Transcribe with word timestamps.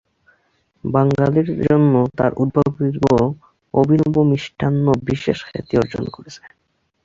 বাঙালির 0.83 1.49
জন্য 1.61 1.93
তার 2.17 2.31
উদ্ভাবিত 2.37 3.03
অভিনব 3.73 4.15
মিষ্টান্ন 4.31 4.85
বিশেষ 5.07 5.37
খ্যাতি 5.47 5.73
অর্জন 5.77 6.03
করে। 6.07 6.29